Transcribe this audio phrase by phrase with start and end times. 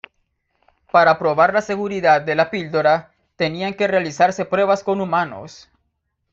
[0.91, 5.69] Para probar la seguridad de "la píldora", tenían que realizarse pruebas con humanos.